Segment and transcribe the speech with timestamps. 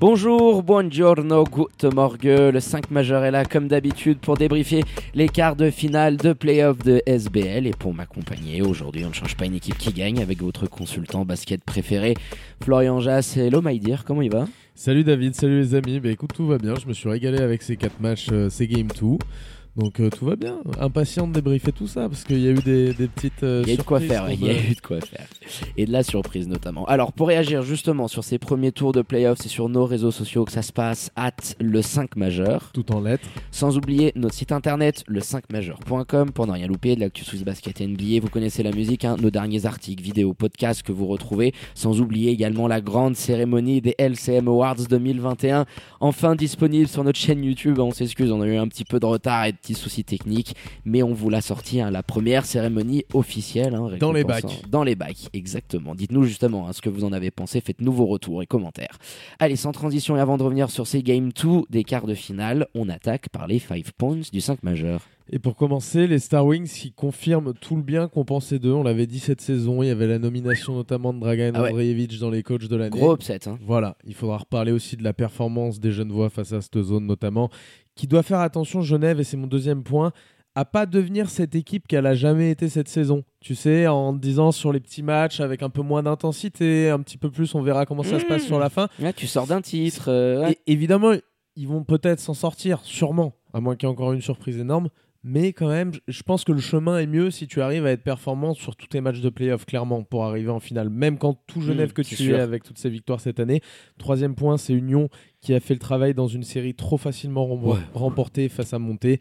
[0.00, 2.24] Bonjour, buongiorno, good morgue.
[2.24, 4.82] Le 5 majeur est là comme d'habitude pour débriefer
[5.14, 7.66] les quarts de finale de playoff de SBL.
[7.66, 11.24] Et pour m'accompagner, aujourd'hui on ne change pas une équipe qui gagne avec votre consultant
[11.24, 12.14] basket préféré,
[12.62, 13.36] Florian Jass.
[13.36, 14.46] Hello my dear, comment il va?
[14.74, 16.00] Salut David, salut les amis.
[16.00, 16.74] Bah écoute, tout va bien.
[16.74, 19.18] Je me suis régalé avec ces 4 matchs, euh, ces Game 2.
[19.76, 20.58] Donc euh, tout va bien.
[20.80, 23.42] Impatient de débriefer tout ça parce qu'il y a eu des, des petites.
[23.42, 25.26] euh, Il y a eu de quoi faire, il y a eu de quoi faire.
[25.76, 26.84] Et de la surprise notamment.
[26.86, 30.44] Alors pour réagir justement sur ces premiers tours de playoff, c'est sur nos réseaux sociaux
[30.44, 32.70] que ça se passe, at le 5 majeur.
[32.72, 33.28] Tout en lettres.
[33.50, 37.80] Sans oublier notre site internet, le 5majeur.com, pour ne rien louper de l'actu Swiss Basket
[37.80, 38.20] NBA.
[38.22, 41.52] Vous connaissez la musique, hein, nos derniers articles, vidéos, podcasts que vous retrouvez.
[41.74, 45.66] Sans oublier également la grande cérémonie des LCM Awards 2021,
[46.00, 47.78] enfin disponible sur notre chaîne YouTube.
[47.80, 50.54] On s'excuse, on a eu un petit peu de retard et de petits soucis techniques,
[50.84, 53.74] mais on vous l'a sorti, hein, la première cérémonie officielle.
[53.74, 54.62] hein, Dans les bacs.
[54.68, 55.94] Dans les bacs, exactement.
[55.94, 58.98] Dites-nous justement hein, ce que vous en avez pensé, faites-nous vos retours et commentaires.
[59.38, 62.66] Allez, sans transition et avant de revenir sur ces Game 2 des quarts de finale,
[62.74, 65.00] on attaque par les 5 points du 5 majeur.
[65.32, 68.74] Et pour commencer, les Star Wings qui confirment tout le bien qu'on pensait d'eux.
[68.74, 69.82] On l'avait dit cette saison.
[69.82, 71.70] Il y avait la nomination notamment de Dragan Ah ouais.
[71.70, 72.90] Andreevich dans les coachs de l'année.
[72.90, 73.48] Gros upset.
[73.48, 73.58] Hein.
[73.64, 77.06] Voilà, il faudra reparler aussi de la performance des jeunes voix face à cette zone
[77.06, 77.48] notamment,
[77.94, 80.12] qui doit faire attention Genève, et c'est mon deuxième point,
[80.56, 83.24] à pas devenir cette équipe qu'elle a jamais été cette saison.
[83.40, 87.18] Tu sais, en disant sur les petits matchs avec un peu moins d'intensité, un petit
[87.18, 88.46] peu plus, on verra comment ça se passe Mmh.
[88.46, 88.88] sur la fin.
[89.00, 90.04] Là, tu sors d'un titre.
[90.08, 90.58] euh, ouais.
[90.66, 91.12] Évidemment,
[91.56, 94.88] ils vont peut-être s'en sortir, sûrement, à moins qu'il y ait encore une surprise énorme.
[95.26, 98.02] Mais quand même, je pense que le chemin est mieux si tu arrives à être
[98.02, 100.90] performant sur tous tes matchs de playoff, clairement, pour arriver en finale.
[100.90, 102.36] Même quand tout Genève Mm, que tu sûr.
[102.36, 103.62] es avec toutes ces victoires cette année.
[103.96, 105.08] Troisième point, c'est Union
[105.40, 107.78] qui a fait le travail dans une série trop facilement Ouais.
[107.94, 109.18] remportée face à Monté.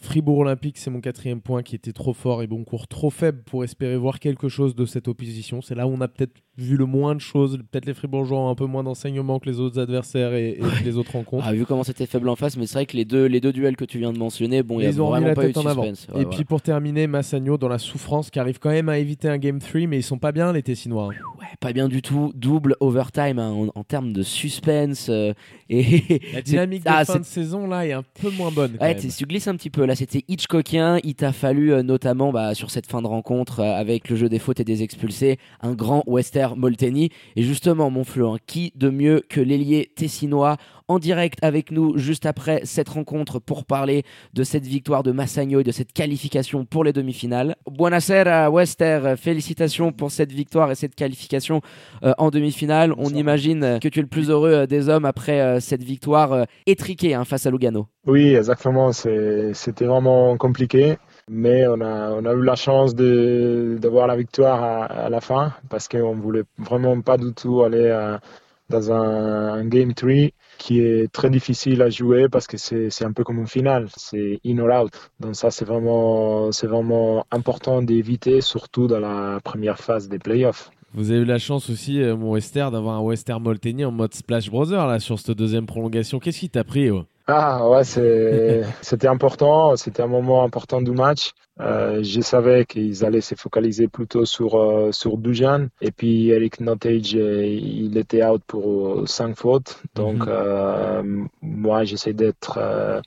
[0.00, 3.42] Fribourg Olympique, c'est mon quatrième point qui était trop fort et bon cours trop faible
[3.44, 5.62] pour espérer voir quelque chose de cette opposition.
[5.62, 7.58] C'est là où on a peut-être vu le moins de choses.
[7.70, 10.84] Peut-être les Fribourgeois ont un peu moins d'enseignement que les autres adversaires et, et que
[10.84, 11.44] les autres rencontres.
[11.46, 13.52] Ah, vu comment c'était faible en face, mais c'est vrai que les deux, les deux
[13.52, 15.48] duels que tu viens de mentionner, bon, il y a ils ont vraiment la pas
[15.48, 15.82] eu de en avant.
[15.84, 16.14] suspense.
[16.14, 19.28] Ouais, et puis pour terminer, Massagno dans la souffrance qui arrive quand même à éviter
[19.28, 21.10] un Game 3, mais ils sont pas bien les Tessinois.
[21.12, 21.38] hein.
[21.40, 22.32] Ouais, pas bien du tout.
[22.34, 25.08] Double overtime hein, en, en termes de suspense.
[25.10, 25.32] euh,
[25.68, 28.72] et La dynamique de ah, fin de saison là est un peu moins bonne.
[28.78, 29.10] quand Ouais, même.
[29.10, 29.85] tu glisses un petit peu.
[29.86, 30.98] Là, c'était Hitchcockien.
[31.04, 34.28] Il t'a fallu, euh, notamment bah, sur cette fin de rencontre, euh, avec le jeu
[34.28, 37.10] des fautes et des expulsés, un grand Wester Molteni.
[37.36, 40.56] Et justement, mon Flo, hein, qui de mieux que l'ailier tessinois
[40.88, 44.04] en direct avec nous juste après cette rencontre pour parler
[44.34, 47.56] de cette victoire de Massagno et de cette qualification pour les demi-finales.
[47.70, 51.60] Buonasera Wester, félicitations pour cette victoire et cette qualification
[52.04, 52.92] euh, en demi-finale.
[52.98, 56.32] On imagine que tu es le plus heureux euh, des hommes après euh, cette victoire
[56.32, 57.88] euh, étriquée hein, face à Lugano.
[58.06, 58.92] Oui, exactement.
[58.92, 60.96] C'était vraiment compliqué,
[61.28, 65.52] mais on a, on a eu la chance d'avoir la victoire à, à la fin
[65.68, 68.20] parce qu'on voulait vraiment pas du tout aller à-
[68.68, 70.10] dans un, un game 3
[70.58, 74.40] qui est très difficile à jouer parce que c'est un peu comme une finale, c'est
[74.44, 74.92] in or out.
[75.20, 80.70] Donc ça, c'est vraiment, vraiment important d'éviter, surtout dans la première phase des playoffs.
[80.94, 84.14] Vous avez eu la chance aussi, euh, mon Wester, d'avoir un Wester Molteni en mode
[84.14, 86.18] Splash Brother là sur cette deuxième prolongation.
[86.18, 86.88] Qu'est-ce qui t'a pris
[87.28, 87.82] Ah ouais,
[88.82, 91.32] c'était important, c'était un moment important du match.
[91.60, 95.68] Euh, je savais qu'ils allaient se focaliser plutôt sur, euh, sur Dujan.
[95.80, 99.82] Et puis Eric Nottage, euh, il était out pour 5 fautes.
[99.94, 100.28] Donc Mhm.
[100.28, 101.02] euh,
[101.42, 103.00] moi, j'essaie d'être euh,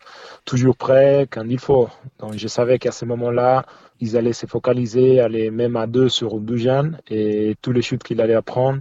[0.45, 1.87] toujours prêt quand il faut.
[2.19, 3.65] Donc je savais qu'à ce moment-là,
[4.01, 6.91] ils allaient se focaliser, aller même à deux sur Dujan.
[7.09, 8.79] Et tous les shoots qu'il allait prendre,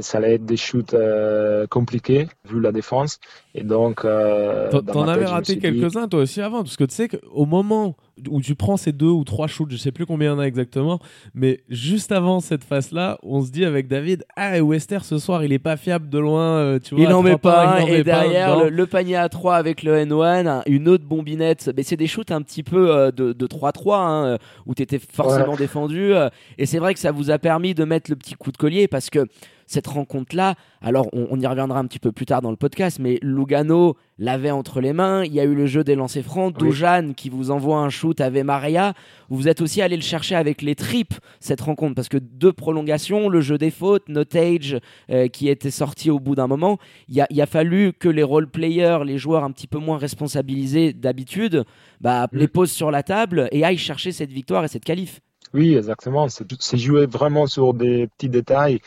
[0.00, 3.20] ça allait être des shoots euh, compliqués vu la défense.
[3.54, 7.08] Et donc, euh, T'en- avais raté dit- quelques-uns toi aussi avant, parce que tu sais
[7.08, 7.96] qu'au moment
[8.28, 10.38] où tu prends ces deux ou trois shoots, je sais plus combien il y en
[10.40, 10.98] a exactement,
[11.34, 15.52] mais juste avant cette phase-là, on se dit avec David, ah Wester ce soir il
[15.52, 17.04] est pas fiable de loin, euh, tu vois.
[17.04, 19.54] Il à en met pas et met pas un derrière le, le panier à 3
[19.54, 21.70] avec le N1, un- une autre bombinette.
[21.76, 24.82] Mais c'est des shoots un petit peu euh, de, de 3-3 hein, euh, où tu
[24.82, 26.12] étais forcément défendu.
[26.58, 28.88] et c'est vrai que ça vous a permis de mettre le petit coup de collier
[28.88, 29.26] parce que
[29.68, 33.18] cette rencontre-là, alors on, y reviendra un petit peu plus tard dans le podcast, mais
[33.22, 35.24] Lugano l'avait entre les mains.
[35.24, 36.56] Il y a eu le jeu des lancers francs.
[36.60, 36.72] Oui.
[37.16, 38.94] qui vous envoie un shoot avec Maria.
[39.28, 43.28] Vous êtes aussi allé le chercher avec les tripes, cette rencontre, parce que deux prolongations,
[43.28, 44.78] le jeu des fautes, Notage
[45.10, 46.78] euh, qui était sorti au bout d'un moment.
[47.08, 51.64] Il a, a, fallu que les role-players, les joueurs un petit peu moins responsabilisés d'habitude,
[52.00, 52.38] bah, mm.
[52.38, 55.20] les posent sur la table et aillent chercher cette victoire et cette qualif.
[55.54, 56.28] Oui, exactement.
[56.28, 58.80] C'est joué vraiment sur des petits détails.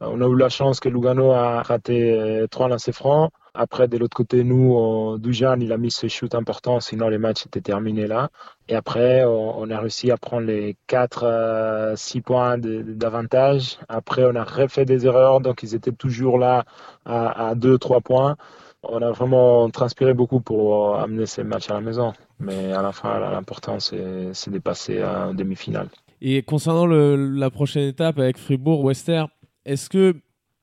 [0.00, 3.30] On a eu la chance que Lugano a raté euh, trois lancers francs.
[3.54, 7.46] Après, de l'autre côté, nous, Dujan, il a mis ce shoot important, sinon les matchs
[7.46, 8.28] étaient terminés là.
[8.68, 13.78] Et après, on a réussi à prendre les 4 6 points d'avantage.
[13.88, 16.64] Après, on a refait des erreurs, donc ils étaient toujours là
[17.04, 18.36] à, 2 3 points.
[18.84, 22.12] On a vraiment transpiré beaucoup pour amener ces matchs à la maison.
[22.38, 25.88] Mais à la fin, l'important, c'est de passer en demi-finale.
[26.20, 29.24] Et concernant la prochaine étape avec Fribourg-Wester,
[29.68, 30.16] est-ce que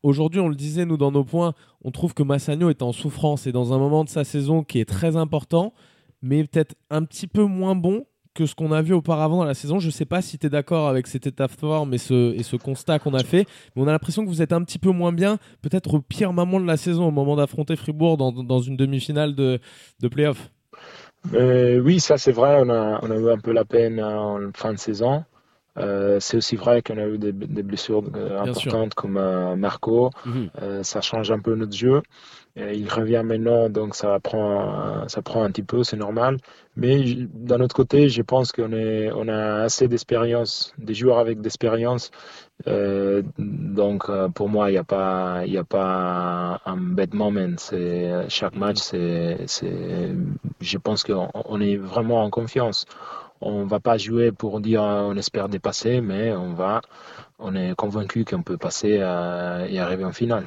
[0.04, 1.54] aujourd'hui, on le disait nous dans nos points,
[1.84, 4.80] on trouve que Massagno est en souffrance et dans un moment de sa saison qui
[4.80, 5.74] est très important,
[6.22, 9.54] mais peut-être un petit peu moins bon que ce qu'on a vu auparavant dans la
[9.54, 9.80] saison?
[9.80, 12.56] Je ne sais pas si tu es d'accord avec cet état de forme et ce,
[12.58, 15.14] constat qu'on a fait, mais on a l'impression que vous êtes un petit peu moins
[15.14, 19.36] bien, peut-être au pire moment de la saison, au moment d'affronter Fribourg dans, une demi-finale
[19.36, 19.60] de,
[20.02, 20.52] de playoff.
[21.34, 24.80] Euh, oui, ça c'est vrai, on a eu un peu la peine en fin de
[24.80, 25.24] saison.
[25.78, 30.10] Euh, c'est aussi vrai qu'on a eu des, blessures euh, importantes comme euh, Marco.
[30.26, 30.50] Mhm.
[30.84, 32.02] ça change un peu notre jeu.
[32.56, 36.38] il revient maintenant, donc ça prend, ça prend un petit peu, c'est normal.
[36.78, 41.42] Mais d'un autre côté, je pense qu'on est, on a assez d'expérience, des joueurs avec
[41.42, 42.12] d'expérience.
[42.66, 47.56] donc pour moi, il n'y a pas, il a pas un bad moment.
[47.58, 49.46] C'est chaque match, c'est,
[50.62, 52.86] je pense qu'on est vraiment en confiance
[53.42, 56.82] on va pas jouer pour dire euh, on espère dépasser, mais on va,
[57.40, 60.46] on est convaincu qu'on peut passer euh, et arriver en finale.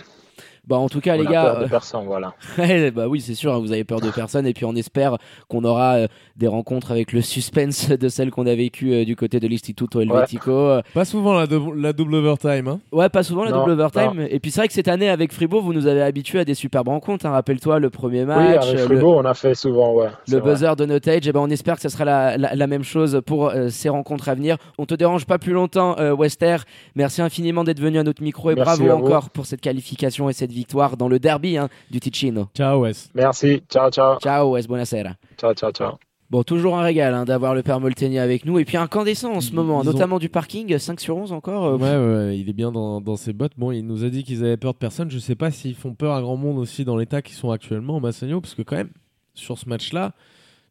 [0.68, 2.34] Bah en tout cas les gars, peur de personne, voilà.
[2.94, 5.16] bah oui c'est sûr, hein, vous avez peur de personne et puis on espère
[5.48, 9.16] qu'on aura euh, des rencontres avec le suspense de celles qu'on a vécues euh, du
[9.16, 10.50] côté de l'Istituto Helvetico.
[10.50, 10.82] Euh.
[10.92, 12.68] Pas souvent la, la double overtime.
[12.68, 12.80] Hein.
[12.92, 14.26] Ouais, pas souvent la double overtime.
[14.28, 16.52] Et puis c'est vrai que cette année avec Fribourg, vous nous avez habitués à des
[16.52, 17.24] superbes rencontres.
[17.24, 17.30] Hein.
[17.30, 18.66] Rappelle-toi le premier match.
[18.66, 20.08] Oui, avec Fribourg, on a fait souvent, ouais.
[20.28, 21.26] Le buzzer de Notage.
[21.26, 24.28] Et eh ben on espère que ce sera la, la, même chose pour ces rencontres
[24.28, 24.58] à venir.
[24.76, 26.58] On te dérange pas plus longtemps, Wester.
[26.94, 30.52] Merci infiniment d'être venu à notre micro et bravo encore pour cette qualification et cette
[30.58, 32.48] victoire dans le derby hein, du Ticino.
[32.54, 33.10] Ciao Wes.
[33.14, 34.18] Merci, ciao ciao.
[34.20, 35.14] Ciao Wes, buonasera.
[35.36, 35.98] Ciao ciao ciao.
[36.30, 38.58] Bon, toujours un régal hein, d'avoir le père Molteni avec nous.
[38.58, 41.64] Et puis incandescent en ce moment, notamment du parking, 5 sur 11 encore.
[41.64, 43.54] Euh, ouais, ouais, il est bien dans, dans, ses bottes.
[43.56, 45.10] Bon, il nous a dit qu'ils avaient peur de personne.
[45.10, 47.96] Je sais pas s'ils font peur à grand monde aussi dans l'état qu'ils sont actuellement
[47.96, 48.90] au Massagno, parce que quand même,
[49.32, 50.12] sur ce match-là,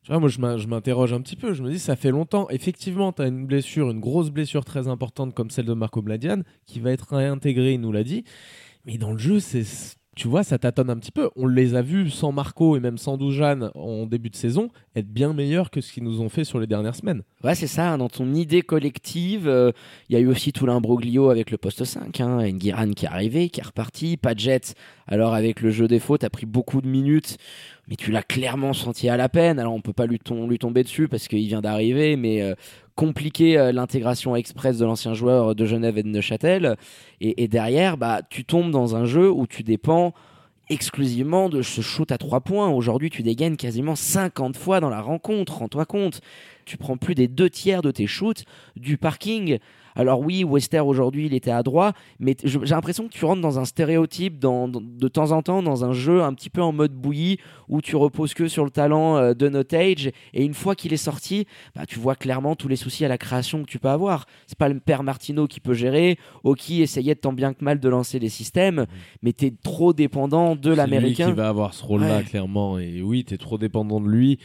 [0.04, 1.54] tu vois, moi je m'interroge un petit peu.
[1.54, 2.48] Je me dis, ça fait longtemps.
[2.52, 6.44] Effectivement, tu as une blessure, une grosse blessure très importante comme celle de Marco Bladian,
[6.68, 8.26] qui va être réintégrée, il nous l'a dit.
[8.88, 9.64] Mais dans le jeu, c'est
[10.18, 11.30] tu vois, ça tâtonne un petit peu.
[11.36, 15.08] On les a vus sans Marco et même sans Doujane en début de saison être
[15.08, 17.22] bien meilleurs que ce qu'ils nous ont fait sur les dernières semaines.
[17.44, 17.96] Ouais, c'est ça.
[17.98, 19.72] Dans ton idée collective, euh,
[20.10, 22.20] il y a eu aussi tout l'imbroglio avec le poste 5.
[22.20, 22.52] Hein.
[22.52, 24.18] Nguiran qui est arrivé, qui est reparti.
[24.18, 24.62] Padjet,
[25.06, 27.38] alors avec le jeu des fautes, a pris beaucoup de minutes,
[27.88, 29.60] mais tu l'as clairement senti à la peine.
[29.60, 32.56] Alors on peut pas lui, tomber dessus parce qu'il vient d'arriver, mais euh,
[32.98, 36.76] compliquer euh, l'intégration express de l'ancien joueur de Genève et de Neuchâtel.
[37.22, 40.14] Et, derrière, bah, tu tombes dans un jeu où tu dépends
[40.70, 42.70] exclusivement de ce shoot à trois points.
[42.70, 46.22] Aujourd'hui, tu dégaines quasiment 50 fois dans la rencontre, rends-toi compte.
[46.66, 48.44] Tu prends plus des deux tiers de tes shoots
[48.76, 49.60] du parking.
[49.98, 53.58] Alors oui, Wester aujourd'hui, il était à droit, mais j'ai l'impression que tu rentres dans
[53.58, 57.40] un stéréotype de temps en temps dans un jeu un petit peu en mode bouillie
[57.68, 60.98] où tu reposes que sur le talent euh, de Notage et une fois qu'il est
[60.98, 64.28] sorti, bah, tu vois clairement tous les soucis à la création que tu peux avoir.
[64.46, 67.90] C'est pas le père Martino qui peut gérer, Oki essayait tant bien que mal de
[67.90, 68.86] lancer les systèmes,
[69.24, 71.30] mais tu es trop dépendant de l'américain.
[71.30, 74.38] qui va avoir ce rôle-là clairement et oui, tu es trop dépendant de lui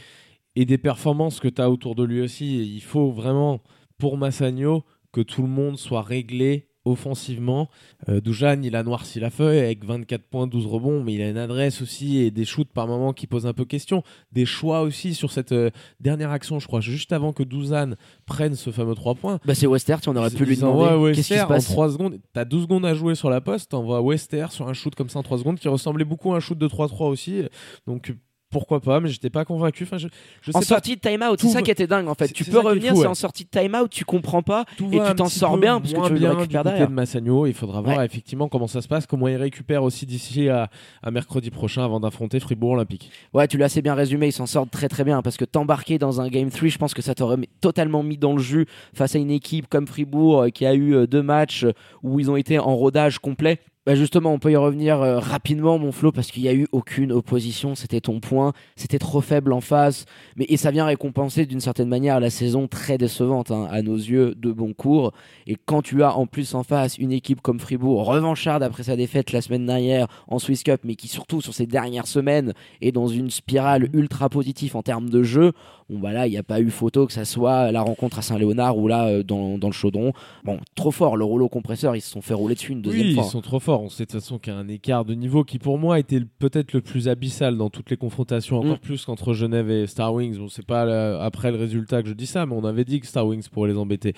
[0.55, 2.75] et des performances que tu as autour de lui aussi.
[2.75, 3.61] il faut vraiment
[3.99, 4.83] pour Massagno
[5.13, 7.69] que tout le monde soit réglé offensivement.
[8.09, 8.19] Euh,
[8.61, 11.81] il a noirci la feuille avec 24 points, 12 rebonds, mais il a une adresse
[11.81, 14.03] aussi et des shoots par moment qui posent un peu question.
[14.31, 18.55] Des choix aussi sur cette euh, dernière action, je crois, juste avant que Douzan prenne
[18.55, 19.39] ce fameux 3 points.
[19.45, 21.13] Bah c'est Wester, tu en aurais pu lui demander.
[21.13, 23.71] Qu'est-ce qui se passe en 3 secondes, t'as 12 secondes à jouer sur la poste,
[23.71, 26.39] t'envoies Wester sur un shoot comme ça en 3 secondes qui ressemblait beaucoup à un
[26.39, 27.43] shoot de 3-3 aussi.
[27.87, 28.13] Donc
[28.53, 29.83] pourquoi pas, mais j'étais pas convaincu.
[29.83, 30.07] Enfin, je,
[30.53, 32.31] en sortie de time-out, c'est ça qui était dingue en fait.
[32.31, 35.57] Tu peux revenir, c'est en sortie de time-out, tu comprends pas et tu t'en sors
[35.57, 36.87] bien parce que tu veux récupérer derrière.
[36.87, 40.47] de Massagno, il faudra voir effectivement comment ça se passe, comment il récupère aussi d'ici
[40.47, 40.69] à,
[41.11, 43.11] mercredi prochain avant d'affronter Fribourg Olympique.
[43.33, 45.97] Ouais, tu l'as assez bien résumé, il s'en sort très très bien parce que t'embarquer
[45.97, 49.15] dans un Game 3, je pense que ça t'aurait totalement mis dans le jus face
[49.15, 51.65] à une équipe comme Fribourg euh, qui a eu euh, deux matchs
[52.03, 55.77] où ils ont été en rodage complet Bah justement, on peut y revenir euh, rapidement,
[55.77, 57.75] mon Flo, parce qu'il n'y a eu aucune opposition.
[57.75, 58.53] C'était ton point.
[58.77, 60.05] C'était trop faible en face.
[60.37, 63.97] Mais, et ça vient récompenser d'une certaine manière la saison très décevante, hein, à nos
[63.97, 65.11] yeux, de bon cours.
[65.47, 68.95] Et quand tu as en plus en face une équipe comme Fribourg, revancharde après sa
[68.95, 72.93] défaite la semaine dernière en Swiss Cup, mais qui surtout sur ces dernières semaines est
[72.93, 75.51] dans une spirale ultra positive en termes de jeu,
[75.89, 78.21] bon bah là, il n'y a pas eu photo que ça soit la rencontre à
[78.21, 80.13] Saint-Léonard ou là euh, dans, dans, le chaudron.
[80.43, 81.17] Bon, trop fort.
[81.17, 83.23] Le rouleau compresseur, ils se sont fait rouler dessus une deuxième oui, fois.
[83.25, 83.81] Ils sont trop forts.
[83.81, 85.99] On sait de toute façon qu'il y a un écart de niveau qui, pour moi,
[85.99, 88.79] était peut-être le plus abyssal dans toutes les confrontations, encore Mm.
[88.79, 90.37] plus qu'entre Genève et Star Wings.
[90.37, 92.99] Bon, c'est pas euh, après le résultat que je dis ça, mais on avait dit
[92.99, 94.13] que Star Wings pourrait les embêter.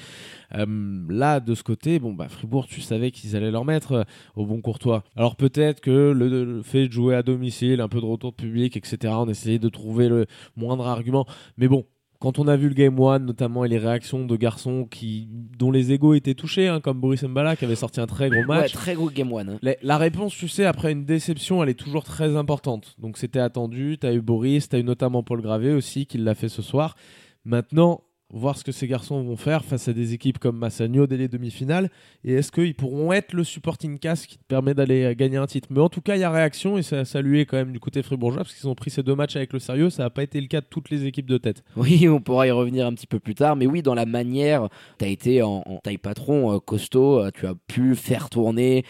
[0.55, 0.65] Euh,
[1.09, 4.03] là, de ce côté, bon, bah, Fribourg, tu savais qu'ils allaient leur mettre euh,
[4.35, 5.03] au bon courtois.
[5.15, 8.35] Alors peut-être que le, le fait de jouer à domicile, un peu de retour de
[8.37, 11.25] public, etc., on essayait de trouver le moindre argument.
[11.57, 11.85] Mais bon,
[12.19, 15.69] quand on a vu le Game One, notamment, et les réactions de garçons qui, dont
[15.71, 18.45] les égaux étaient touchés, hein, comme Boris Mbala, qui avait sorti un très gros Ouais,
[18.45, 18.71] match.
[18.73, 19.49] très gros game one.
[19.49, 19.59] hein.
[19.61, 22.95] La, la réponse, tu sais, après une déception, elle est toujours très importante.
[22.99, 23.97] Donc c'était attendu.
[23.99, 26.61] Tu as eu Boris, tu as eu notamment Paul Gravé aussi, qui l'a fait ce
[26.61, 26.95] soir.
[27.43, 28.01] Maintenant,
[28.31, 31.27] voir ce que ces garçons vont faire face à des équipes comme Massagno dès les
[31.27, 31.89] demi-finales.
[32.23, 35.45] Et est-ce qu'ils pourront être le supporting cast qui te permet d'aller euh, gagner un
[35.45, 35.67] titre?
[35.71, 37.79] Mais en tout cas, il y a réaction et c'est à saluer quand même du
[37.79, 39.89] côté fribourgeois parce qu'ils ont pris ces deux matchs avec le sérieux.
[39.89, 41.63] Ça n'a pas été le cas de toutes les équipes de tête.
[41.75, 44.69] Oui, on pourra y revenir un petit peu plus tard, mais oui, dans la manière,
[44.97, 48.85] tu as été en, taille patron euh, costaud, euh, tu as pu faire tourner,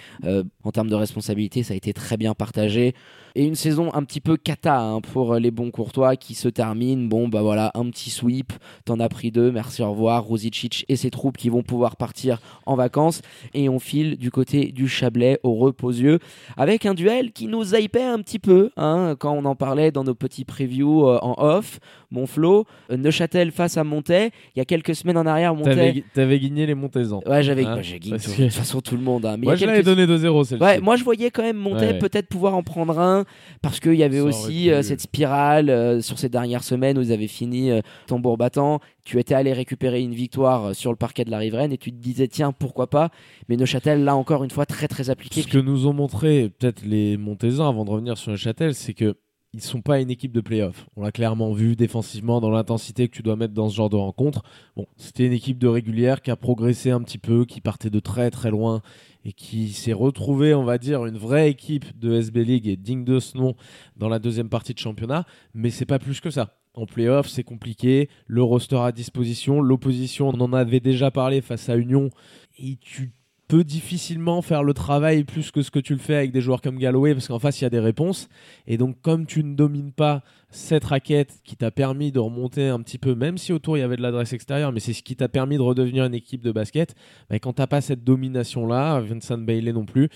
[0.64, 2.94] en termes de responsabilité, ça a été très bien partagé.
[3.38, 7.10] Et une saison un petit peu cata hein, pour les bons courtois qui se termine.
[7.10, 8.54] Bon, bah voilà, un petit sweep,
[8.86, 10.24] t'en as pris deux, merci, au revoir.
[10.24, 13.22] Rosicic et ses troupes qui vont pouvoir partir en vacances.
[13.54, 16.20] Et on file du côté du Chablais au reposieux
[16.56, 20.06] avec un duel qui nous hypait un petit peu hein, quand on en parlait dans
[20.06, 21.80] nos petits previews euh, en off.
[22.12, 24.32] Mon Flo, euh, Neuchâtel face à Montais.
[24.56, 25.70] Il y a quelques semaines en arrière, Montais.
[25.76, 27.22] T'avais t'avais guigné les Montaisans.
[27.26, 29.26] Ouais, j'avais Hein, bah, j'ai que- de toute façon tout le monde.
[29.26, 29.38] hein.
[29.38, 30.64] Mais Moi, je l'avais donné 2-0 celle-ci.
[30.64, 33.26] Ouais, moi je voyais quand même Montais Ouais, peut-être pouvoir en prendre un
[33.62, 37.02] parce qu'il y avait Ça aussi euh, cette spirale euh, sur ces dernières semaines où
[37.02, 38.80] ils avaient fini euh, tambour battant.
[39.04, 41.98] Tu étais allé récupérer une victoire sur le parquet de la riveraine et tu te
[41.98, 43.10] disais tiens pourquoi pas?
[43.50, 45.42] Mais Neuchâtel là encore une fois très très appliqué.
[45.42, 48.94] Ce que nous ont montré peut-être les Montésans avant de revenir sur le Châtel, c'est
[48.94, 49.16] que
[49.56, 50.86] ils sont pas une équipe de playoff.
[50.98, 53.96] On l'a clairement vu défensivement dans l'intensité que tu dois mettre dans ce genre de
[53.96, 54.44] rencontre.
[54.76, 58.00] Bon, c'était une équipe de régulière qui a progressé un petit peu, qui partait de
[58.02, 58.82] très très loin
[59.24, 63.06] et qui s'est retrouvée, on va dire, une vraie équipe de SB League et digne
[63.06, 63.56] de ce nom
[63.96, 65.26] dans la deuxième partie de championnat.
[65.54, 66.58] Mais c'est pas plus que ça.
[66.74, 68.10] En playoff, c'est compliqué.
[68.28, 72.10] Le roster à disposition, l'opposition, on en avait déjà parlé face à Union.
[73.48, 76.62] Peux difficilement faire le travail plus que ce que tu le fais avec des joueurs
[76.62, 78.28] comme Galloway parce qu'en face il y a des réponses.
[78.68, 82.82] Et donc comme tu ne domines pas cette raquette qui t'a permis de remonter un
[82.82, 85.16] petit peu même si autour il y avait de l'adresse extérieure mais c'est ce qui
[85.16, 86.96] t'a permis de redevenir une équipe de basket
[87.30, 90.10] bah, quand t'as pas cette domination là Vincent Bailey non plus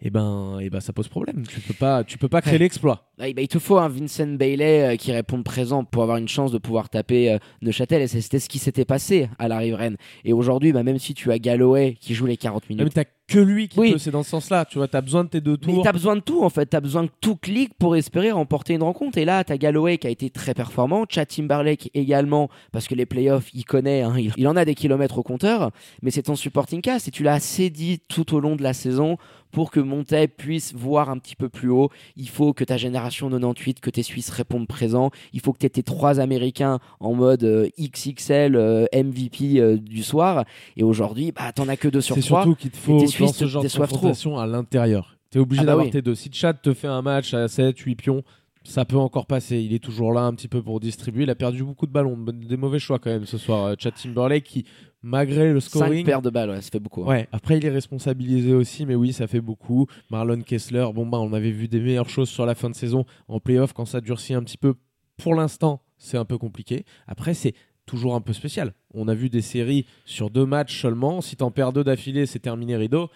[0.00, 1.44] et ben, et ben ça pose problème.
[1.48, 2.58] Tu peux pas tu peux pas créer Ouais.
[2.58, 3.04] l'exploit.
[3.18, 6.28] Ah, bah, il te faut un Vincent Bailey euh, qui réponde présent pour avoir une
[6.28, 8.02] chance de pouvoir taper euh, Neuchâtel.
[8.02, 9.96] Et c'était ce qui s'était passé à la riveraine.
[10.26, 12.92] Et aujourd'hui, bah, même si tu as Galloway qui joue les 40 Ah, mais minutes,
[12.94, 13.92] t'as que lui qui Oui.
[13.92, 15.82] peut c'est dans ce sens là tu vois t'as besoin de tes deux Mais tours.
[15.82, 18.84] t'as besoin de tout en fait, t'as besoin que tout clique pour espérer remporter une
[18.84, 19.18] rencontre.
[19.18, 23.06] Et là, t'as Galloway qui a été très performant, Chad Timberlake également, parce que les
[23.06, 25.70] playoffs, il connaît, hein, il, il en a des kilomètres au compteur,
[26.02, 27.08] mais c'est ton supporting cast.
[27.08, 29.16] Et tu l'as assez dit tout au long de la saison
[29.56, 31.88] pour que Montaigne puisse voir un petit peu plus haut.
[32.14, 35.10] Il faut que ta génération 98, que tes Suisses répondent présent.
[35.32, 39.78] Il faut que tu aies tes trois Américains en mode euh, XXL euh, MVP euh,
[39.78, 40.44] du soir.
[40.76, 42.42] Et aujourd'hui, bah, t'en as que deux sur C'est trois.
[42.42, 45.16] surtout qu'il te faut tes dans Suisses ce genre de confrontation à l'intérieur.
[45.30, 45.90] Tu es obligé Ah bah d'avoir oui.
[45.90, 46.14] tes deux.
[46.14, 48.24] Si Chad te fait un match à 7, 8 pions,
[48.62, 49.56] ça peut encore passer.
[49.56, 51.22] Il est toujours là un petit peu pour distribuer.
[51.22, 53.74] Il a perdu beaucoup de ballons, des mauvais choix quand même ce soir.
[53.78, 54.66] Chad Timberlake qui,
[55.06, 57.02] malgré le scoring, paires de balles, ouais, ça fait beaucoup.
[57.04, 57.06] hein.
[57.06, 59.86] Ouais, après il est responsabilisé aussi, mais oui, ça fait beaucoup.
[60.10, 63.06] Marlon Kessler, bon bah on avait vu des meilleures choses sur la fin de saison
[63.28, 64.74] en playoff quand ça durcit un petit peu.
[65.16, 66.84] Pour l'instant, c'est un peu compliqué.
[67.06, 67.54] Après, c'est
[67.86, 68.74] toujours un peu spécial.
[68.92, 71.20] On a vu des séries sur deux matchs seulement.
[71.20, 73.08] Si t'en perds deux d'affilée, c'est terminé rideau.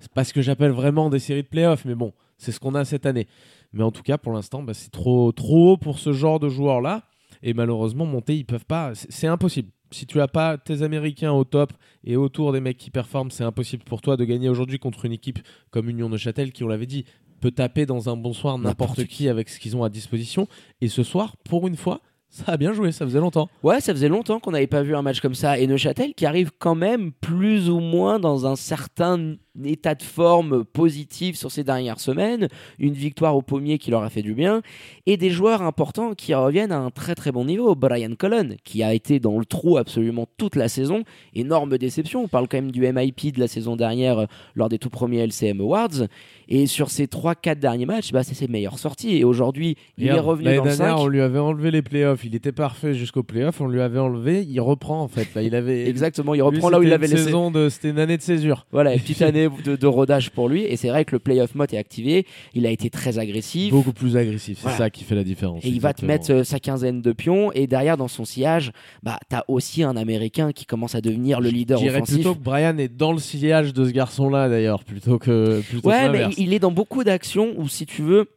[0.00, 2.74] C'est pas ce que j'appelle vraiment des séries de playoff, mais bon, c'est ce qu'on
[2.74, 3.28] a cette année.
[3.72, 6.48] Mais en tout cas, pour l'instant, bah, c'est trop, trop haut pour ce genre de
[6.48, 7.04] joueurs-là.
[7.42, 8.92] Et malheureusement, monter, ils peuvent pas.
[8.94, 9.70] C'est impossible.
[9.90, 11.72] Si tu as pas tes Américains au top
[12.02, 15.12] et autour des mecs qui performent, c'est impossible pour toi de gagner aujourd'hui contre une
[15.12, 15.38] équipe
[15.70, 17.04] comme Union Neuchâtel qui, on l'avait dit,
[17.40, 20.48] peut taper dans un bonsoir N'importe qui avec ce qu'ils ont à disposition.
[20.80, 23.48] Et ce soir, pour une fois, ça a bien joué, ça faisait longtemps.
[23.62, 25.58] Ouais, ça faisait longtemps qu'on n'avait pas vu un match comme ça.
[25.58, 30.64] Et Neuchâtel qui arrive quand même plus ou moins dans un certain état de forme
[30.64, 34.62] positif sur ces dernières semaines, une victoire au pommier qui leur a fait du bien,
[35.06, 37.74] et des joueurs importants qui reviennent à un très très bon niveau.
[37.74, 42.24] Brian Cullen, qui a été dans le trou absolument toute la saison, énorme déception.
[42.24, 45.18] On parle quand même du MIP de la saison dernière euh, lors des tout premiers
[45.26, 46.06] LCM Awards.
[46.48, 49.16] Et sur ces 3-4 derniers matchs, bah, c'est ses meilleures sorties.
[49.16, 50.98] Et aujourd'hui, il est revenu dans le dernière, 5.
[50.98, 52.24] on lui avait enlevé les playoffs.
[52.24, 53.60] Il était parfait jusqu'aux playoffs.
[53.60, 54.42] On lui avait enlevé.
[54.48, 55.34] Il reprend en fait.
[55.34, 55.88] Là, il avait.
[55.88, 57.24] Exactement, il Lui, reprend là où il c'était avait une laissé.
[57.24, 58.66] saison de- C'était une année de césure.
[58.72, 60.62] Voilà, petite année de, de rodage pour lui.
[60.64, 62.26] Et c'est vrai que le playoff mode est activé.
[62.54, 63.70] Il a été très agressif.
[63.70, 64.58] Beaucoup plus agressif.
[64.58, 64.78] C'est Voilà.
[64.78, 65.64] ça qui fait la différence.
[65.64, 67.52] Et il va te mettre euh, sa quinzaine de pions.
[67.52, 68.72] Et derrière, dans son sillage,
[69.02, 72.14] bah, t'as aussi un Américain qui commence à devenir le leader Je offensif.
[72.16, 75.94] plutôt que Brian est dans le sillage de ce garçon-là d'ailleurs, plutôt que plutôt que
[75.94, 78.28] Ouais, mais il est dans beaucoup d'actions où, si tu veux,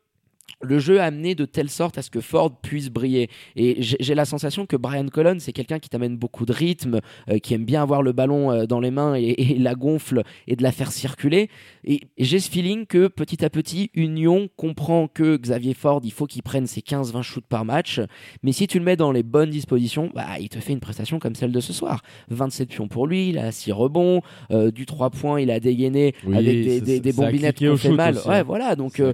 [0.62, 3.30] le jeu est amené de telle sorte à ce que Ford puisse briller.
[3.56, 7.00] Et j'ai la sensation que Brian Cullen, c'est quelqu'un qui t'amène beaucoup de rythme,
[7.30, 10.24] euh, qui aime bien avoir le ballon euh, dans les mains et, et la gonfle
[10.48, 11.50] et de la faire circuler.
[11.84, 16.12] Et, et j'ai ce feeling que petit à petit, Union comprend que Xavier Ford, il
[16.12, 18.02] faut qu'il prenne ses 15-20 shoots par match.
[18.42, 21.20] Mais si tu le mets dans les bonnes dispositions, bah, il te fait une prestation
[21.20, 22.02] comme celle de ce soir.
[22.30, 24.22] 27 pions pour lui, il a 6 rebonds,
[24.52, 27.90] euh, du 3 points, il a dégainé Oui, avec des, des, a bombinettes qui fait
[27.92, 28.16] mal.
[28.18, 28.44] aussi, Ouais, hein.
[28.44, 28.76] voilà.
[28.76, 29.14] Donc a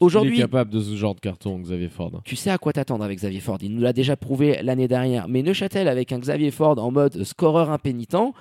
[0.00, 2.22] aujourd'hui- capable de ce genre de carton, Xavier Ford.
[2.24, 3.58] tu sais à quoi t'attendre avec Xavier Ford.
[3.62, 5.28] Il nous l'a déjà prouvé l'année dernière.
[5.28, 8.34] Mais Neuchâtel avec un Xavier Ford en mode scoreur impénitent,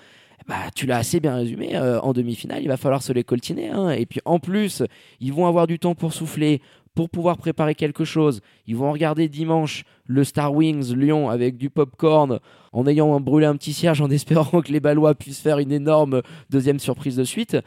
[0.48, 1.75] bah, tu l'as assez bien résumé.
[1.75, 3.69] euh, en demi-finale, il va falloir se les coltiner.
[3.69, 3.91] hein.
[3.91, 4.84] Et puis en plus,
[5.19, 6.62] ils vont avoir du temps pour souffler,
[6.96, 8.41] pour pouvoir préparer quelque chose.
[8.65, 12.39] Ils vont regarder dimanche le Star Wings Lyon avec du popcorn
[12.72, 16.22] en ayant brûlé un petit cierge en espérant que les Ballois puissent faire une énorme
[16.50, 17.58] deuxième surprise de suite.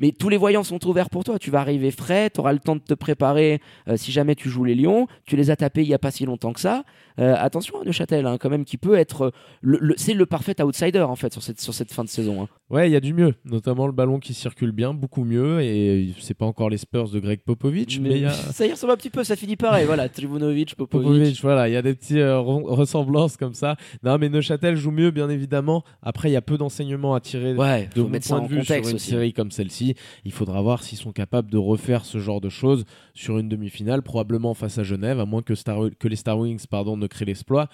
[0.00, 1.38] Mais tous les voyants sont ouverts pour toi.
[1.38, 4.48] Tu vas arriver frais, tu auras le temps de te préparer euh, si jamais tu
[4.48, 5.06] joues les Lions.
[5.26, 6.84] Tu les as tapés il n'y a pas si longtemps que ça.
[7.18, 9.32] Euh, attention à Neuchâtel, hein, quand même, qui peut être.
[9.64, 12.42] euh, c'est le parfait outsider, en fait, sur cette, sur cette fin de saison.
[12.42, 12.48] hein.
[12.70, 16.10] Ouais, il y a du mieux, notamment le ballon qui circule bien, beaucoup mieux, et
[16.20, 18.92] c'est pas encore les Spurs de Greg Popovich, mais il y a Ça y ressemble
[18.92, 19.86] un petit peu, ça finit pareil.
[19.86, 21.08] voilà, Trivunovic, Popovic.
[21.08, 23.76] Popovich, voilà, il y a des petites ressemblances comme ça.
[24.02, 25.82] Non, mais Neuchâtel joue mieux, bien évidemment.
[26.02, 28.76] Après, il y a peu d'enseignements à tirer Ouais, de mon point de vue sur
[28.76, 28.98] une aussi.
[29.10, 29.94] série comme celle-ci.
[30.24, 32.84] Il faudra voir s'ils sont capables de refaire ce genre de choses
[33.14, 36.64] sur une demi-finale, probablement face à Genève, à moins que, Star- que les Star Wings
[36.70, 37.68] pardon, ne créent l'exploit,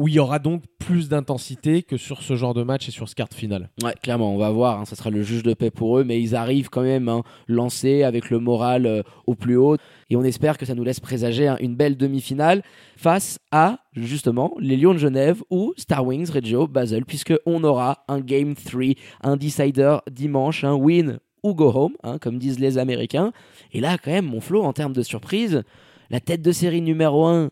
[0.00, 3.06] où il y aura donc plus d'intensité que sur ce genre de match et sur
[3.06, 3.68] ce quart de finale.
[3.82, 4.80] Ouais, clairement, on va voir.
[4.80, 7.22] hein, ça sera le juge de paix pour eux, mais ils arrivent quand même hein,
[7.48, 9.76] lancés avec le moral euh, au plus haut.
[10.08, 12.62] Et on espère que ça nous laisse présager hein, une belle demi-finale
[12.96, 18.02] face à justement les Lions de Genève ou Star Wings Reggio Basel, puisque on aura
[18.08, 23.32] un Game 3, un decider dimanche, un win ou go home, comme disent les Américains.
[23.72, 25.62] Et là, quand même, mon flow en termes de surprise,
[26.08, 27.50] la tête de série numéro 1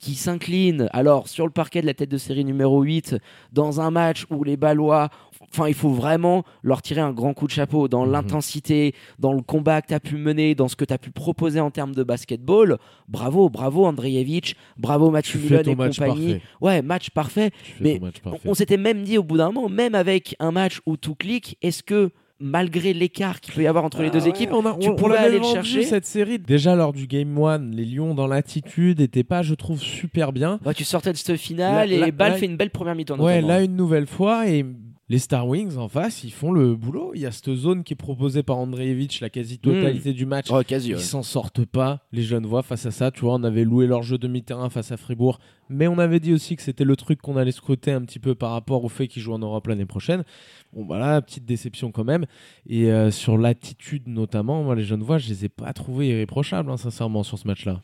[0.00, 3.16] qui s'incline alors sur le parquet de la tête de série numéro 8
[3.52, 5.10] dans un match où les Ballois
[5.52, 8.12] enfin il faut vraiment leur tirer un grand coup de chapeau dans Mhm.
[8.12, 11.10] l'intensité dans le combat que tu as pu mener dans ce que tu as pu
[11.10, 12.78] proposer en termes de basketball.
[13.08, 14.56] Bravo bravo Andrejevic.
[14.78, 16.32] Bravo Mathieu ton et match compagnie.
[16.34, 16.42] parfait.
[16.62, 17.50] ouais match parfait.
[17.80, 20.96] Mais on, on s'était même dit au bout d'un moment même avec un match où
[20.96, 24.30] tout clique est-ce que malgré l'écart qu'il peut y avoir entre les deux Ah ouais,
[24.30, 26.38] équipes on a- tu on- on aller le chercher cette série.
[26.38, 30.58] Déjà lors du Game 1, les Lions dans l'attitude n'étaient pas, je trouve, super bien.
[30.64, 32.94] Bah, tu sortais de cette finale Là- et là- Ball là- fait une belle première
[32.94, 34.64] mi-temps Ouais, là une nouvelle fois et
[35.08, 37.10] les Star Wings en face, ils font le boulot.
[37.14, 40.46] Il y a cette zone qui est proposée par Andreevich la quasi-totalité du match.
[40.50, 43.10] Oh, quasi, Ils s'en sortent pas, les jeunes voix face à ça.
[43.10, 46.34] Tu vois, on avait loué leur jeu demi-terrain face à Fribourg, mais on avait dit
[46.34, 49.08] aussi que c'était le truc qu'on allait scruter un petit peu par rapport au fait
[49.08, 50.24] qu'ils jouent en Europe l'année prochaine.
[50.72, 52.26] Bon, voilà, petite déception quand même.
[52.68, 56.70] Et euh, sur l'attitude notamment, moi, les jeunes voix, je les ai pas trouvés irréprochables,
[56.70, 57.80] hein, sincèrement, sur ce match-là.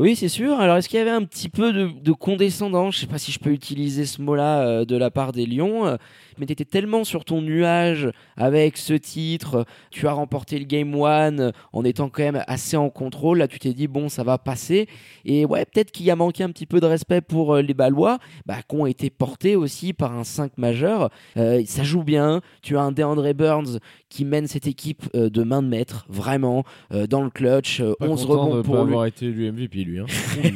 [0.00, 0.58] Oui, c'est sûr.
[0.58, 3.32] Alors, est-ce qu'il y avait un petit peu de, de condescendance Je sais pas si
[3.32, 5.96] je peux utiliser ce mot-là euh, de la part des Lions, euh,
[6.38, 9.66] mais tu étais tellement sur ton nuage avec ce titre.
[9.90, 13.40] Tu as remporté le Game One en étant quand même assez en contrôle.
[13.40, 14.88] Là, tu t'es dit, bon, ça va passer.
[15.26, 17.74] Et ouais, peut-être qu'il y a manqué un petit peu de respect pour euh, les
[17.74, 21.10] Ballois, bah, qui ont été portés aussi par un 5 majeur.
[21.36, 22.40] Euh, ça joue bien.
[22.62, 23.78] Tu as un DeAndre Burns
[24.10, 27.80] qui mène cette équipe euh, de main de maître, vraiment, euh, dans le clutch.
[27.80, 28.88] euh, Pas 11 content rebonds de pour pas lui.
[28.90, 30.00] avoir été élu MVP, lui.
[30.00, 30.06] Hein.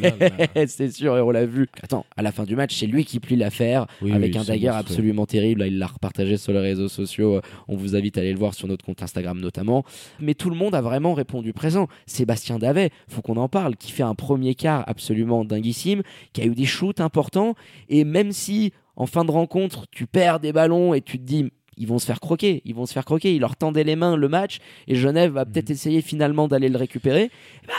[0.02, 0.10] Là
[0.54, 0.66] là.
[0.66, 1.68] c'est sûr, et on l'a vu.
[1.82, 4.42] Attends, à la fin du match, c'est lui qui plie l'affaire Oui, avec oui, un
[4.42, 4.80] c'est dagger monstrueux.
[4.90, 5.60] absolument terrible.
[5.60, 7.36] Là, il l'a repartagé sur les réseaux sociaux.
[7.36, 9.84] Euh, On vous invite à aller le voir sur notre compte Instagram notamment.
[10.20, 11.86] Mais tout le monde a vraiment répondu présent.
[12.06, 16.44] Sébastien Davet, faut qu'on en parle, qui fait un premier quart absolument dinguissime, qui a
[16.44, 17.54] eu des shoots importants.
[17.88, 21.50] Et même si en fin de rencontre, tu perds des ballons et tu te dis.
[21.76, 23.34] Ils vont se faire croquer, ils vont se faire croquer.
[23.34, 24.58] Il leur tendait les mains le match
[24.88, 27.30] et Genève va peut-être essayer finalement d'aller le récupérer.
[27.66, 27.72] Bah,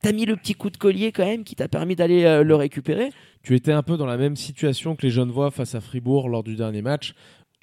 [0.00, 2.54] t'as mis le petit coup de collier quand même qui t'a permis d'aller euh, le
[2.54, 3.10] récupérer.
[3.42, 6.28] tu étais un peu dans la même situation que les jeunes voix face à Fribourg
[6.28, 7.14] lors du dernier match.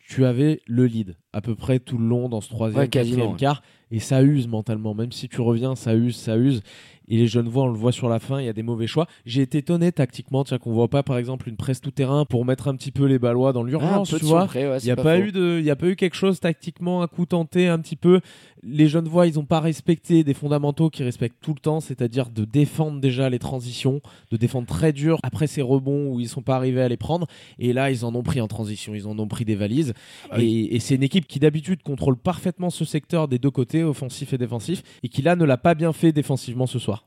[0.07, 3.31] tu avais le lead à peu près tout le long dans ce troisième, Ouais, quatrième
[3.31, 3.37] ouais.
[3.37, 3.61] quart.
[3.91, 4.93] Et ça use mentalement.
[4.93, 6.61] Même si tu reviens, ça use, ça use.
[7.09, 8.87] Et les jeunes voix, on le voit sur la fin, il y a des mauvais
[8.87, 9.07] choix.
[9.25, 12.45] J'ai été étonné tactiquement, tiens, qu'on voit pas par exemple une presse tout terrain pour
[12.45, 14.45] mettre un petit peu les Ballois dans Ah, l'urgence, tu vois.
[14.53, 17.01] ouais, Il n'y a, pas eu de, il y a pas eu quelque chose tactiquement,
[17.01, 18.21] un coup tenté un petit peu.
[18.61, 22.29] Les jeunes voix, ils n'ont pas respecté des fondamentaux qui respectent tout le temps, c'est-à-dire
[22.29, 26.41] de défendre déjà les transitions, de défendre très dur après ces rebonds où ils sont
[26.41, 27.25] pas arrivés à les prendre.
[27.57, 29.93] Et là, ils en ont pris en transition, ils en ont pris des valises.
[30.29, 33.83] Ah Et, et c'est une équipe qui d'habitude contrôle parfaitement ce secteur des deux côtés,
[33.83, 36.98] offensif et défensif, et qui là ne l'a pas bien fait défensivement ce soir.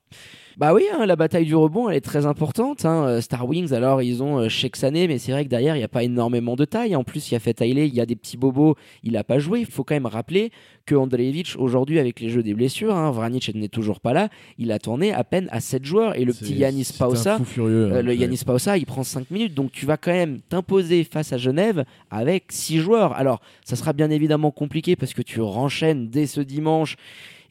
[0.59, 2.85] Bah oui, hein, la bataille du rebond, elle est très importante.
[2.85, 3.07] Hein.
[3.07, 5.88] Euh, Star Wings, alors ils ont Sheksané, mais c'est vrai que derrière, il n'y a
[5.88, 6.94] pas énormément de taille.
[6.94, 9.24] En plus, il y a fait Taylor, il y a des petits bobos, il n'a
[9.24, 9.61] pas joué.
[9.61, 10.52] Il faut quand même rappeler
[10.85, 14.28] que Andreevich, aujourd'hui, avec les jeux des blessures, hein, Vranic n'est toujours pas là,
[14.59, 16.18] il a tourné à peine à 7 joueurs.
[16.18, 17.92] Et le petit Yanis Pausa, furieux.
[17.92, 18.02] euh, hein.
[18.02, 19.55] le Yanis Pausa, il prend 5 minutes.
[19.55, 23.14] Donc tu vas quand même t'imposer face à Genève avec 6 joueurs.
[23.14, 26.96] Alors, ça sera bien évidemment compliqué parce que tu renchaînes dès ce dimanche.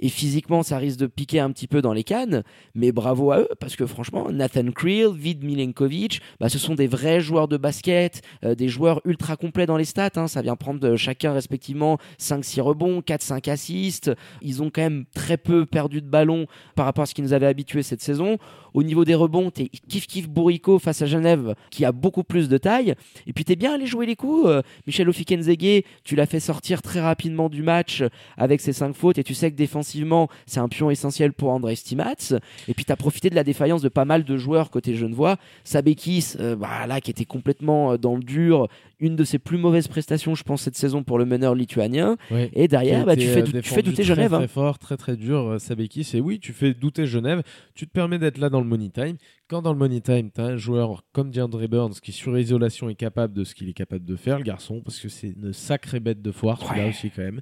[0.02, 2.44] Et physiquement, ça risque de piquer un petit peu dans les cannes.
[2.76, 6.88] Mais bravo à eux, parce que franchement, Nathan Creel, Vid Milenkovic, bah, ce sont des
[6.88, 10.10] vrais joueurs de basket, euh, des joueurs ultra complets dans les stats.
[10.16, 10.28] hein.
[10.28, 14.12] Ça vient prendre chacun respectivement 5-6 rebonds, 4-5 assists.
[14.42, 17.34] Ils ont quand même très peu perdu de ballon par rapport à ce qui nous
[17.34, 18.38] avait habitués cette saison.
[18.74, 22.50] Au niveau des rebonds, t'es kiff kiff bourrico face à Genève qui a beaucoup plus
[22.50, 22.96] de taille.
[23.28, 24.48] Et puis t'es bien allé jouer les coups.
[24.48, 28.04] Euh, Michel Ofikenzege, tu l'as fait sortir très rapidement du match
[28.38, 31.76] avec ses 5 fautes et tu sais que défensivement, c'est un pion essentiel pour André
[31.76, 32.34] Stimats.
[32.68, 35.38] Et puis t'as profité de la défaillance de pas mal de joueurs côté Genevois.
[35.64, 38.68] Sabekis, euh, bah, là, qui était complètement euh, dans le dur.
[39.02, 42.16] Une de ses plus mauvaises prestations, je pense, cette saison pour le meneur lituanien.
[42.54, 44.34] Et derrière, bah, tu, fais tu douter très, Genève.
[44.34, 44.38] hein.
[44.38, 46.12] Très fort, très très dur, euh, Sabekis.
[46.14, 47.42] Et oui, tu fais douter Genève.
[47.76, 49.18] Tu te permets d'être là dans le money time.
[49.52, 52.88] Quand dans le money time, tu as un joueur comme DeAndre Burns qui, sur isolation,
[52.88, 55.52] est capable de ce qu'il est capable de faire, le garçon, parce que c'est une
[55.52, 56.90] sacrée bête de foire, celui-là Ouais.
[56.92, 57.42] aussi, quand même.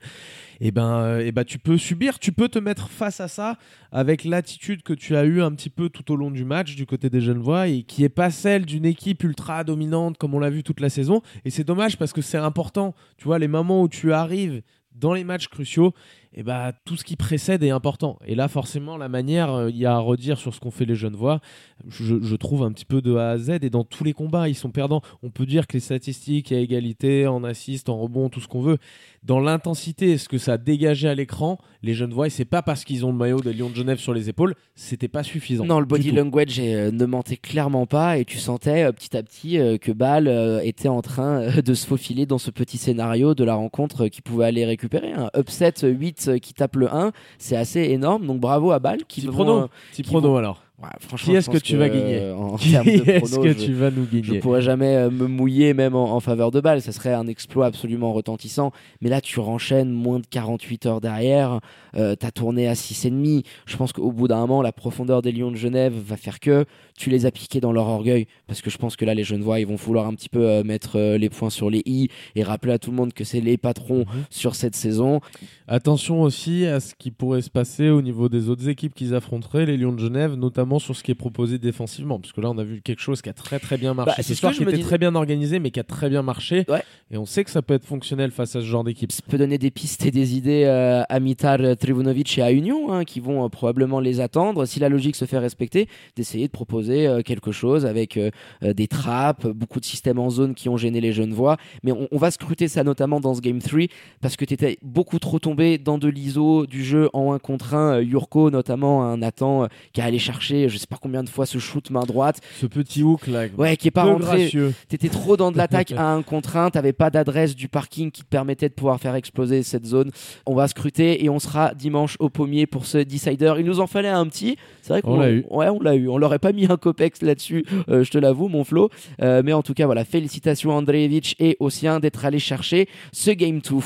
[0.60, 3.60] Et ben, euh, et ben, tu peux subir, tu peux te mettre face à ça
[3.92, 6.88] avec l'attitude que tu as eu un petit peu tout au long du match du
[6.88, 10.50] côté des Genevois et qui est pas celle d'une équipe ultra dominante comme on l'a
[10.50, 11.22] vu toute la saison.
[11.46, 12.96] Et c'est dommage parce que c'est important.
[13.18, 14.64] Tu vois, les moments où tu arrives
[14.96, 15.94] dans les matchs cruciaux,
[16.34, 18.20] et bah, tout ce qui précède est important.
[18.26, 20.86] Et là, forcément, la manière, euh, il y a à redire sur ce qu'ont fait
[20.86, 21.40] les Genevois,
[21.88, 23.50] je, je trouve un petit peu de A à Z.
[23.62, 25.02] Et dans tous les combats, ils sont perdants.
[25.24, 28.42] On peut dire que les statistiques, il y a égalité, en assist, en rebond, tout
[28.42, 28.78] ce qu'on veut.
[29.24, 32.86] Dans l'intensité, ce que ça a dégagé à l'écran, les Genevois, et c'est pas parce
[32.86, 35.66] qu'ils ont le maillot des Lions de Genève sur les épaules, c'était pas suffisant.
[35.66, 39.24] Non, le body language euh, ne mentait clairement pas et tu sentais euh, petit à
[39.24, 43.36] petit euh, que Ball euh, était en train de se faufiler dans ce petit scénario
[43.36, 45.12] de la rencontre qui pouvait aller récupérer.
[45.14, 48.26] Un upset 8 euh, qui tape le 1, c'est assez énorme.
[48.28, 50.64] Donc bravo à Ball qui Petit vont, prono, euh, petit qui prono vont- alors.
[50.84, 53.66] ouais, franchement, Qui je est-ce que tu vas gagner euh, en termes de que je-
[53.66, 56.60] tu vas nous je gagner pourrais jamais euh, me mouiller même en, en faveur de
[56.62, 58.72] balle, ça serait un exploit absolument retentissant.
[59.02, 61.60] Mais là, tu renchaînes moins de 48 heures derrière,
[61.96, 63.44] euh, t'as tourné à 6,5.
[63.66, 66.66] Je pense qu'au bout d'un moment, la profondeur des Lions de Genève va faire que
[67.00, 68.28] tu les as piqués dans leur orgueil.
[68.46, 70.64] Parce que je pense que là, les Genevois, ils vont vouloir un petit peu euh,
[70.64, 73.40] mettre euh, les points sur les i et rappeler à tout le monde que c'est
[73.42, 74.24] les patrons Mhm.
[74.30, 75.22] sur cette saison.
[75.68, 79.66] Attention aussi à ce qui pourrait se passer au niveau des autres équipes qu'ils affronteraient,
[79.66, 82.20] les Lions de Genève, notamment sur ce qui est proposé défensivement.
[82.20, 84.16] Parce que là, on a vu quelque chose qui a très très bien marché Bah,
[84.18, 84.84] c'est ce ce soir, qui était disais.
[84.84, 86.66] très bien organisé, mais qui a très bien marché.
[86.68, 86.82] Ouais.
[87.12, 89.12] Et on sait que ça peut être fonctionnel face à ce genre d'équipe.
[89.12, 92.92] Ça peut donner des pistes et des idées euh, à Mitar Trivunovic et à Union,
[92.92, 96.89] hein, qui vont probablement les attendre, si la logique se fait respecter, d'essayer de proposer
[97.08, 98.32] euh, quelque chose avec euh,
[98.64, 101.58] euh, des trappes, beaucoup de systèmes en zone qui ont gêné les jeunes voix.
[101.84, 103.82] Mais on, on va scruter ça notamment dans ce Game 3,
[104.22, 107.74] parce que tu étais beaucoup trop tombé dans de l'ISO du jeu en 1 contre
[107.74, 107.96] 1.
[107.96, 111.46] Euh, Yurko, notamment, un Nathan, qui a allé chercher je sais pas combien de fois
[111.46, 114.52] ce shoot main droite, Ce petit hook là, ouais, qui est pas rentré.
[114.88, 118.22] T'étais trop dans de l'attaque à un contre un, t'avais pas d'adresse du parking qui
[118.22, 120.12] te permettait de pouvoir faire exploser cette zone.
[120.46, 123.54] On va scruter et on sera dimanche au pommier pour ce decider.
[123.60, 124.58] Il nous en fallait un petit.
[124.82, 125.46] C'est vrai qu'on On l'a eu.
[125.50, 126.08] Ouais, on l'a eu.
[126.08, 128.90] On l'aurait pas mis un copex là-dessus, euh, je te l'avoue, mon Flo.
[129.22, 131.70] Euh, mais en tout cas, voilà, félicitations à Andreevich et aux
[132.02, 133.78] d'être allé chercher ce game 2.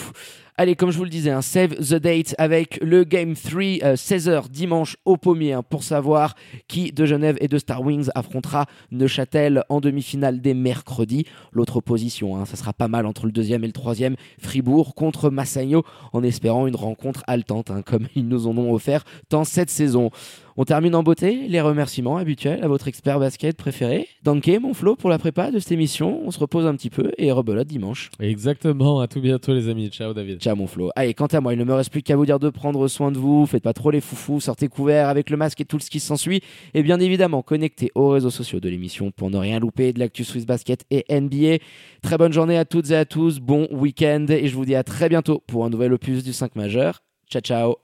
[0.56, 3.95] Allez, comme je vous le disais, un save the date avec le Game 3, euh,
[3.95, 6.36] 16h dimanche au pommier, hein, pour savoir
[6.67, 11.25] qui de Genève et de Star Wings affrontera Neuchâtel en demi-finale dès mercredi.
[11.53, 15.32] L'autre opposition, hein, ça sera pas mal entre le deuxième et le troisième, Fribourg contre
[15.32, 19.71] Massagno, en espérant une rencontre haletante, hein, comme ils nous en ont offert tant cette
[19.71, 20.12] saison.
[20.55, 24.07] On termine en beauté, les remerciements habituels à votre expert basket préféré.
[24.23, 26.21] Danke, mon Flo, pour la prépa de cette émission.
[26.25, 28.11] On se repose un petit peu et rebelote dimanche.
[28.19, 29.89] Exactement, à tout bientôt les amis.
[29.89, 30.39] Ciao David.
[30.39, 30.91] Ciao mon Flo.
[30.95, 33.11] Allez, quant à moi, il ne me reste plus qu'à vous dire de prendre soin
[33.11, 33.45] de vous.
[33.45, 36.41] Faites pas trop les foufous, sortez couverts avec le masque et tout ce qui s'ensuit.
[36.73, 40.23] Et bien évidemment, connectez aux réseaux sociaux de l'émission pour ne rien louper de l'actu
[40.23, 41.63] Swiss Basket et NBA.
[42.01, 44.83] Très bonne journée à toutes et à tous, bon week-end et je vous dis à
[44.83, 47.01] très bientôt pour un nouvel opus du 5 majeur.
[47.29, 47.71] Ciao ciao